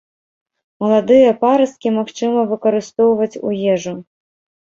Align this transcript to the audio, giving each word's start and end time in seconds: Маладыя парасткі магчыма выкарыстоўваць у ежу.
Маладыя 0.83 1.33
парасткі 1.43 1.89
магчыма 1.97 2.41
выкарыстоўваць 2.53 3.39
у 3.51 3.55
ежу. 3.77 3.93